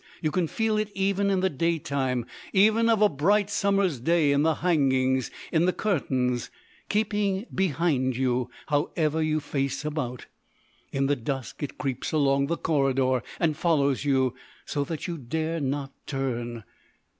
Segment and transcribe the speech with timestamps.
[0.19, 4.41] You can feel it even in the daytime, even of a bright summer's day, in
[4.41, 6.49] the hangings, in the curtains,
[6.89, 10.25] keeping behind you however you face about.
[10.91, 14.33] In the dusk it creeps along the corridor and follows you,
[14.65, 16.63] so that you dare not turn.